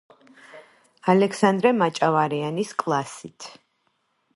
ალექსანდრე 1.13 1.75
მაჭავარიანის 1.83 2.77
კლასით. 2.85 3.51